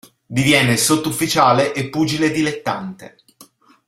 [0.25, 3.17] Diviene sottufficiale e pugile dilettante.